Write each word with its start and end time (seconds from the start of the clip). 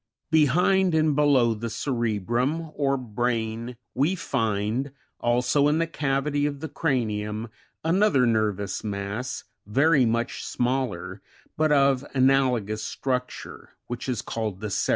14. 0.31 0.45
Behind 0.45 0.95
and 0.95 1.15
below 1.15 1.53
the 1.53 1.69
cerebrum, 1.69 2.71
or 2.73 2.97
brain, 2.97 3.77
we 3.93 4.15
find, 4.15 4.91
also 5.19 5.67
in 5.67 5.77
the 5.77 5.85
cavity 5.85 6.47
of 6.47 6.59
the 6.59 6.67
cranium, 6.67 7.49
another 7.83 8.25
nervous 8.25 8.83
mass, 8.83 9.43
very 9.67 10.03
much 10.07 10.43
smaller, 10.43 11.21
but 11.55 11.71
of 11.71 12.03
analogous 12.15 12.83
structure, 12.83 13.75
which 13.85 14.09
is 14.09 14.23
called 14.23 14.59
the 14.59 14.71
cerebellum. 14.71 14.89